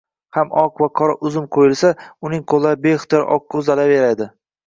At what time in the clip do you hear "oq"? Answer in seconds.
0.61-0.79